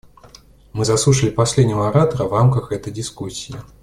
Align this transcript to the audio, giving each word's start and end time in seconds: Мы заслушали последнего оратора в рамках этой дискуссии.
Мы 0.73 0.83
заслушали 0.83 1.29
последнего 1.29 1.87
оратора 1.87 2.27
в 2.27 2.33
рамках 2.33 2.71
этой 2.71 2.91
дискуссии. 2.91 3.53